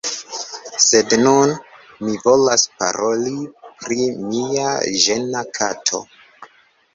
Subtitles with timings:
[0.83, 1.51] Sed nun,
[2.05, 3.35] mi volas paroli
[3.85, 3.99] pri
[4.33, 4.73] mia
[5.05, 6.03] ĝena kato.